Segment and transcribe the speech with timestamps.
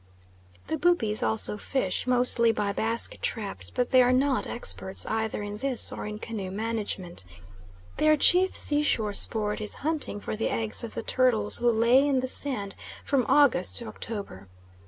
[0.65, 5.57] The Bubis also fish, mostly by basket traps, but they are not experts either in
[5.57, 7.23] this or in canoe management.
[7.97, 12.03] Their chief sea shore sport is hunting for the eggs of the turtles who lay
[12.07, 12.73] in the sand
[13.05, 14.47] from August to October.